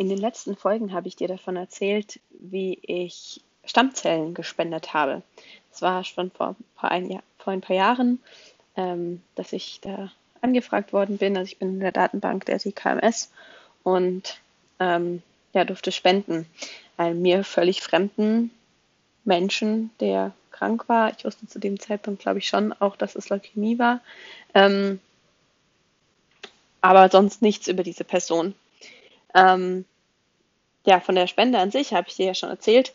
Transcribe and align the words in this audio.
In 0.00 0.08
den 0.08 0.16
letzten 0.16 0.56
Folgen 0.56 0.94
habe 0.94 1.08
ich 1.08 1.16
dir 1.16 1.28
davon 1.28 1.56
erzählt, 1.56 2.20
wie 2.30 2.78
ich 2.80 3.42
Stammzellen 3.66 4.32
gespendet 4.32 4.94
habe. 4.94 5.20
Das 5.70 5.82
war 5.82 6.04
schon 6.04 6.30
vor 6.30 6.56
ein 6.78 7.10
Jahr, 7.10 7.22
vor 7.36 7.52
ein 7.52 7.60
paar 7.60 7.76
Jahren, 7.76 8.18
ähm, 8.78 9.20
dass 9.34 9.52
ich 9.52 9.78
da 9.82 10.10
angefragt 10.40 10.94
worden 10.94 11.18
bin. 11.18 11.36
Also 11.36 11.52
ich 11.52 11.58
bin 11.58 11.74
in 11.74 11.80
der 11.80 11.92
Datenbank 11.92 12.46
der 12.46 12.58
TKMS 12.58 13.30
und 13.82 14.40
ähm, 14.78 15.22
ja, 15.52 15.66
durfte 15.66 15.92
spenden. 15.92 16.46
Einem 16.96 17.20
mir 17.20 17.44
völlig 17.44 17.82
fremden 17.82 18.50
Menschen, 19.26 19.90
der 20.00 20.32
krank 20.50 20.88
war. 20.88 21.12
Ich 21.14 21.26
wusste 21.26 21.46
zu 21.46 21.58
dem 21.58 21.78
Zeitpunkt, 21.78 22.22
glaube 22.22 22.38
ich, 22.38 22.48
schon 22.48 22.72
auch, 22.72 22.96
dass 22.96 23.16
es 23.16 23.28
Leukämie 23.28 23.78
war. 23.78 24.00
Ähm, 24.54 24.98
aber 26.80 27.10
sonst 27.10 27.42
nichts 27.42 27.68
über 27.68 27.82
diese 27.82 28.04
Person. 28.04 28.54
Ähm, 29.34 29.84
ja, 30.86 31.00
von 31.00 31.14
der 31.14 31.26
Spende 31.26 31.58
an 31.58 31.70
sich 31.70 31.92
habe 31.92 32.08
ich 32.08 32.16
dir 32.16 32.26
ja 32.26 32.34
schon 32.34 32.50
erzählt. 32.50 32.94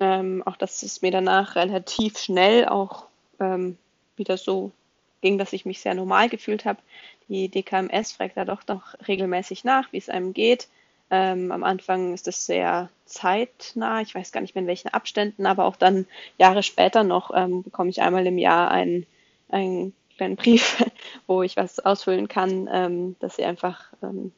Ähm, 0.00 0.42
auch 0.46 0.56
dass 0.56 0.82
es 0.82 1.02
mir 1.02 1.10
danach 1.10 1.56
relativ 1.56 2.18
schnell 2.18 2.66
auch 2.66 3.06
ähm, 3.38 3.76
wieder 4.16 4.38
so 4.38 4.72
ging, 5.20 5.36
dass 5.36 5.52
ich 5.52 5.66
mich 5.66 5.80
sehr 5.80 5.94
normal 5.94 6.28
gefühlt 6.30 6.64
habe. 6.64 6.80
Die 7.28 7.48
DKMS 7.48 8.12
fragt 8.12 8.36
da 8.36 8.44
doch 8.44 8.66
noch 8.66 8.94
regelmäßig 9.06 9.64
nach, 9.64 9.92
wie 9.92 9.98
es 9.98 10.08
einem 10.08 10.32
geht. 10.32 10.68
Ähm, 11.10 11.52
am 11.52 11.64
Anfang 11.64 12.14
ist 12.14 12.28
es 12.28 12.46
sehr 12.46 12.88
zeitnah, 13.04 14.00
ich 14.00 14.14
weiß 14.14 14.30
gar 14.30 14.40
nicht 14.40 14.54
mehr 14.54 14.62
in 14.62 14.68
welchen 14.68 14.88
Abständen, 14.88 15.44
aber 15.44 15.64
auch 15.64 15.76
dann 15.76 16.06
Jahre 16.38 16.62
später 16.62 17.02
noch 17.02 17.32
ähm, 17.34 17.64
bekomme 17.64 17.90
ich 17.90 18.00
einmal 18.00 18.26
im 18.26 18.38
Jahr 18.38 18.70
einen, 18.70 19.06
einen 19.48 19.92
kleinen 20.16 20.36
Brief, 20.36 20.84
wo 21.26 21.42
ich 21.42 21.56
was 21.56 21.80
ausfüllen 21.80 22.28
kann, 22.28 22.68
ähm, 22.72 23.16
dass 23.18 23.36
sie 23.36 23.44
einfach 23.44 23.92
ähm, 24.02 24.32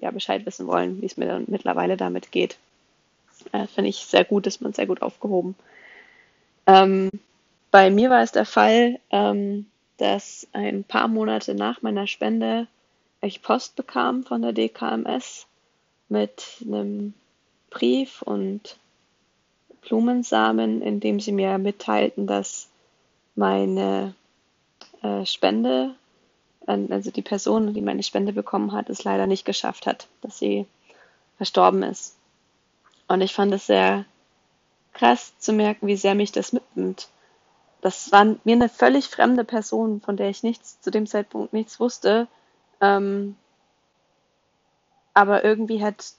ja, 0.00 0.10
Bescheid 0.10 0.44
wissen 0.46 0.66
wollen, 0.66 1.00
wie 1.00 1.06
es 1.06 1.16
mir 1.16 1.26
dann 1.26 1.44
mittlerweile 1.48 1.96
damit 1.96 2.32
geht. 2.32 2.56
Äh, 3.52 3.66
Finde 3.66 3.90
ich 3.90 4.04
sehr 4.04 4.24
gut, 4.24 4.46
ist 4.46 4.60
man 4.60 4.72
sehr 4.72 4.86
gut 4.86 5.02
aufgehoben. 5.02 5.54
Ähm, 6.66 7.10
bei 7.70 7.90
mir 7.90 8.10
war 8.10 8.22
es 8.22 8.32
der 8.32 8.46
Fall, 8.46 8.98
ähm, 9.10 9.66
dass 9.96 10.46
ein 10.52 10.84
paar 10.84 11.08
Monate 11.08 11.54
nach 11.54 11.82
meiner 11.82 12.06
Spende 12.06 12.66
ich 13.22 13.42
Post 13.42 13.76
bekam 13.76 14.24
von 14.24 14.40
der 14.42 14.52
DKMS 14.52 15.46
mit 16.08 16.56
einem 16.64 17.12
Brief 17.68 18.22
und 18.22 18.78
Blumensamen, 19.82 20.82
in 20.82 21.00
dem 21.00 21.20
sie 21.20 21.32
mir 21.32 21.58
mitteilten, 21.58 22.26
dass 22.26 22.68
meine 23.34 24.14
äh, 25.02 25.24
Spende, 25.26 25.94
also 26.70 27.10
die 27.10 27.22
Person, 27.22 27.74
die 27.74 27.80
meine 27.80 28.02
Spende 28.02 28.32
bekommen 28.32 28.72
hat, 28.72 28.90
es 28.90 29.04
leider 29.04 29.26
nicht 29.26 29.44
geschafft 29.44 29.86
hat, 29.86 30.08
dass 30.22 30.38
sie 30.38 30.66
verstorben 31.36 31.82
ist. 31.82 32.16
Und 33.08 33.20
ich 33.20 33.34
fand 33.34 33.52
es 33.52 33.66
sehr 33.66 34.04
krass 34.92 35.32
zu 35.38 35.52
merken, 35.52 35.86
wie 35.86 35.96
sehr 35.96 36.14
mich 36.14 36.32
das 36.32 36.52
mitnimmt. 36.52 37.08
Das 37.80 38.12
war 38.12 38.24
mir 38.44 38.54
eine 38.54 38.68
völlig 38.68 39.08
fremde 39.08 39.44
Person, 39.44 40.00
von 40.00 40.16
der 40.16 40.28
ich 40.28 40.42
nichts 40.42 40.80
zu 40.80 40.90
dem 40.90 41.06
Zeitpunkt 41.06 41.52
nichts 41.52 41.80
wusste. 41.80 42.28
Ähm, 42.80 43.36
aber 45.14 45.44
irgendwie 45.44 45.82
hat 45.82 46.12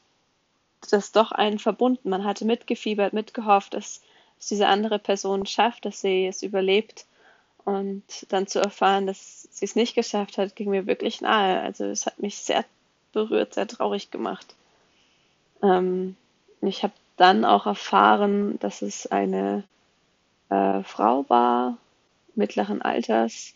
das 0.89 1.11
doch 1.11 1.31
einen 1.31 1.59
verbunden. 1.59 2.09
Man 2.09 2.25
hatte 2.25 2.45
mitgefiebert, 2.45 3.13
mitgehofft, 3.13 3.73
dass 3.73 4.01
es 4.39 4.47
diese 4.47 4.67
andere 4.67 4.97
Person 4.97 5.45
schafft, 5.45 5.85
dass 5.85 6.01
sie 6.01 6.25
es 6.25 6.41
überlebt. 6.41 7.05
Und 7.63 8.03
dann 8.29 8.47
zu 8.47 8.59
erfahren, 8.59 9.05
dass 9.05 9.43
sie 9.51 9.65
es 9.65 9.75
nicht 9.75 9.93
geschafft 9.93 10.37
hat, 10.37 10.55
ging 10.55 10.69
mir 10.69 10.87
wirklich 10.87 11.21
nahe. 11.21 11.61
Also 11.61 11.85
es 11.85 12.05
hat 12.05 12.19
mich 12.19 12.37
sehr 12.37 12.65
berührt, 13.13 13.53
sehr 13.53 13.67
traurig 13.67 14.09
gemacht. 14.09 14.55
Ähm, 15.61 16.15
ich 16.61 16.83
habe 16.83 16.93
dann 17.17 17.45
auch 17.45 17.67
erfahren, 17.67 18.57
dass 18.59 18.81
es 18.81 19.05
eine 19.07 19.63
äh, 20.49 20.81
Frau 20.83 21.25
war, 21.27 21.77
mittleren 22.35 22.81
Alters. 22.81 23.53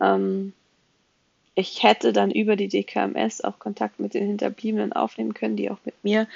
Ähm, 0.00 0.52
ich 1.54 1.82
hätte 1.82 2.12
dann 2.12 2.30
über 2.30 2.56
die 2.56 2.68
DKMS 2.68 3.40
auch 3.42 3.58
Kontakt 3.58 4.00
mit 4.00 4.14
den 4.14 4.26
Hinterbliebenen 4.26 4.92
aufnehmen 4.92 5.34
können, 5.34 5.56
die 5.56 5.70
auch 5.70 5.78
mit 5.84 5.94
mir. 6.04 6.28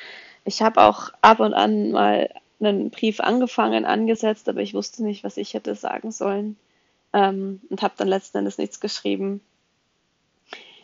Ich 0.44 0.62
habe 0.62 0.82
auch 0.82 1.10
ab 1.20 1.40
und 1.40 1.54
an 1.54 1.92
mal 1.92 2.30
einen 2.60 2.90
Brief 2.90 3.20
angefangen, 3.20 3.84
angesetzt, 3.84 4.48
aber 4.48 4.60
ich 4.60 4.74
wusste 4.74 5.02
nicht, 5.04 5.22
was 5.22 5.36
ich 5.36 5.52
hätte 5.52 5.74
sagen 5.74 6.10
sollen 6.10 6.56
ähm, 7.14 7.60
und 7.70 7.80
habe 7.80 7.94
dann 7.96 8.08
letzten 8.08 8.38
Endes 8.38 8.58
nichts 8.58 8.80
geschrieben. 8.80 9.40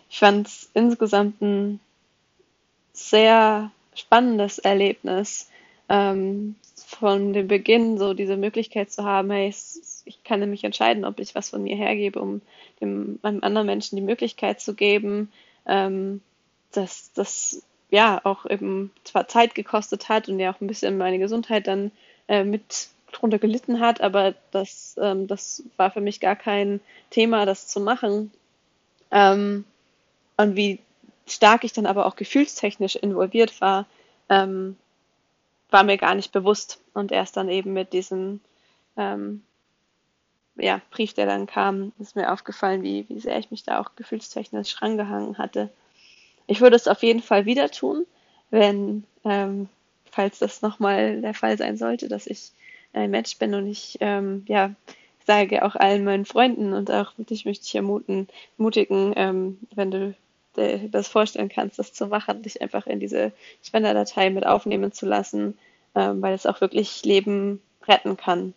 Ich 0.09 0.19
fand 0.19 0.47
es 0.47 0.71
insgesamt 0.73 1.43
ein 1.43 1.81
sehr 2.93 3.71
spannendes 3.95 4.59
Erlebnis, 4.59 5.51
ähm, 5.89 6.55
von 6.87 7.33
dem 7.33 7.49
Beginn 7.49 7.99
so 7.99 8.15
diese 8.15 8.37
Möglichkeit 8.37 8.91
zu 8.91 9.05
haben, 9.05 9.31
hey, 9.31 9.55
ich 10.05 10.25
kann 10.25 10.41
nämlich 10.41 10.65
entscheiden, 10.65 11.05
ob 11.05 11.21
ich 11.21 11.35
was 11.35 11.51
von 11.51 11.63
mir 11.63 11.77
hergebe, 11.77 12.21
um 12.21 12.41
dem, 12.81 13.19
einem 13.23 13.43
anderen 13.43 13.67
Menschen 13.67 13.97
die 13.97 14.03
Möglichkeit 14.03 14.61
zu 14.61 14.75
geben, 14.75 15.31
ähm, 15.67 16.21
dass 16.73 17.13
das 17.13 17.63
ja 17.91 18.21
auch 18.25 18.47
eben 18.47 18.93
zwar 19.05 19.29
Zeit 19.29 19.55
gekostet 19.55 20.09
hat 20.09 20.29
und 20.29 20.39
ja 20.39 20.53
auch 20.53 20.61
ein 20.61 20.67
bisschen 20.67 20.97
meine 20.97 21.19
Gesundheit 21.19 21.67
dann 21.67 21.91
äh, 22.29 22.45
mit 22.45 22.89
drunter 23.11 23.39
gelitten 23.39 23.81
hat, 23.81 24.01
aber 24.01 24.35
das, 24.51 24.97
ähm, 25.01 25.27
das 25.27 25.63
war 25.77 25.91
für 25.91 26.01
mich 26.01 26.21
gar 26.21 26.37
kein 26.37 26.81
Thema, 27.11 27.47
das 27.47 27.67
zu 27.67 27.81
machen. 27.81 28.33
Ähm, 29.11 29.65
und 30.37 30.57
wie 30.57 30.81
stark 31.27 31.65
ich 31.65 31.73
dann 31.73 31.87
aber 31.87 32.07
auch 32.07 32.17
gefühlstechnisch 32.17 32.97
involviert 32.97 33.61
war, 33.61 33.87
ähm, 34.29 34.77
war 35.71 35.85
mir 35.85 35.97
gar 35.97 36.15
nicht 36.15 36.33
bewusst. 36.33 36.81
Und 36.95 37.13
erst 37.13 37.37
dann 37.37 37.49
eben 37.49 37.73
mit 37.73 37.93
diesem 37.93 38.41
ähm, 38.97 39.43
ja, 40.57 40.81
Brief, 40.91 41.15
der 41.15 41.27
dann 41.27 41.47
kam, 41.47 41.93
ist 41.99 42.17
mir 42.17 42.33
aufgefallen, 42.33 42.83
wie, 42.83 43.09
wie 43.09 43.21
sehr 43.21 43.39
ich 43.39 43.51
mich 43.51 43.63
da 43.63 43.81
auch 43.81 43.95
gefühlstechnisch 43.97 44.83
rangehangen 44.83 45.39
hatte. 45.39 45.71
Ich 46.47 46.61
würde 46.61 46.77
es 46.77 46.89
auf 46.89 47.03
jeden 47.03 47.23
Fall 47.23 47.47
wieder 47.47 47.71
tun, 47.71 48.07
wenn, 48.51 49.05
ähm, 49.25 49.69
falls 50.11 50.39
das 50.41 50.63
nochmal 50.63 51.21
der 51.21 51.35
Fall 51.35 51.57
sein 51.57 51.77
sollte, 51.77 52.09
dass 52.09 52.27
ich 52.27 52.51
ein 52.93 53.11
Match 53.11 53.39
bin 53.39 53.55
und 53.55 53.67
ich, 53.67 53.99
ähm, 54.01 54.45
ja, 54.49 54.75
sage 55.27 55.65
auch 55.65 55.77
allen 55.77 56.05
meinen 56.05 56.25
Freunden 56.25 56.73
und 56.73 56.91
auch 56.91 57.13
dich 57.19 57.45
möchte 57.45 57.65
ich 57.65 57.75
ermutigen, 57.75 59.13
ähm, 59.17 59.59
wenn 59.75 59.91
du 59.91 60.15
dir 60.57 60.89
das 60.91 61.09
vorstellen 61.09 61.49
kannst, 61.49 61.79
das 61.79 61.93
zu 61.93 62.07
machen, 62.07 62.43
dich 62.43 62.61
einfach 62.61 62.87
in 62.87 63.01
diese 63.01 63.33
Spenderdatei 63.63 64.31
mit 64.31 64.47
aufnehmen 64.47 64.93
zu 64.93 65.07
lassen, 65.07 65.57
ähm, 65.95 66.21
weil 66.23 66.35
es 66.35 66.47
auch 66.47 66.61
wirklich 66.61 67.05
Leben 67.05 67.61
retten 67.87 68.17
kann. 68.17 68.55